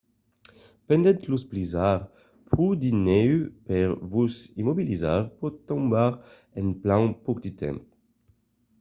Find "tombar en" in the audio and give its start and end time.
5.69-6.67